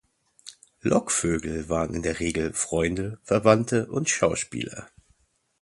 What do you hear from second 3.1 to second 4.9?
Verwandte und Schauspieler.